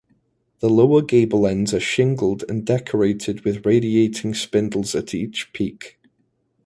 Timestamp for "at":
4.95-5.13